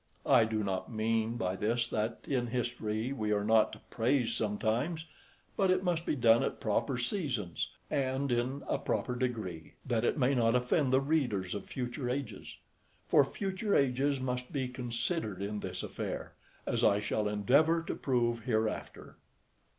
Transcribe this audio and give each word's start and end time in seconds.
I 0.25 0.45
do 0.45 0.63
not 0.63 0.91
mean 0.91 1.37
by 1.37 1.55
this, 1.55 1.87
that 1.89 2.21
in 2.23 2.47
history 2.47 3.13
we 3.13 3.31
are 3.31 3.43
not 3.43 3.71
to 3.73 3.79
praise 3.91 4.33
sometimes, 4.33 5.05
but 5.55 5.69
it 5.69 5.83
must 5.83 6.07
be 6.07 6.15
done 6.15 6.41
at 6.41 6.59
proper 6.59 6.97
seasons, 6.97 7.69
and 7.87 8.31
in 8.31 8.63
a 8.67 8.79
proper 8.79 9.15
degree, 9.15 9.73
that 9.85 10.03
it 10.03 10.17
may 10.17 10.33
not 10.33 10.55
offend 10.55 10.91
the 10.91 10.99
readers 11.01 11.53
of 11.53 11.65
future 11.67 12.09
ages; 12.09 12.57
for 13.05 13.23
future 13.23 13.75
ages 13.75 14.19
must 14.19 14.51
be 14.51 14.67
considered 14.67 15.39
in 15.39 15.59
this 15.59 15.83
affair, 15.83 16.33
as 16.65 16.83
I 16.83 16.99
shall 16.99 17.27
endeavour 17.27 17.83
to 17.83 17.93
prove 17.93 18.45
hereafter. 18.45 19.17